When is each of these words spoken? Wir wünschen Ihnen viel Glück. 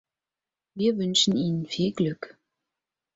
Wir 0.73 0.97
wünschen 0.97 1.37
Ihnen 1.37 1.67
viel 1.67 1.91
Glück. 1.93 2.35